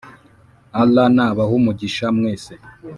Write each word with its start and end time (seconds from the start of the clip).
allah 0.81 1.05
n’abahumugisha 1.15 2.05
mwese. 2.17 2.53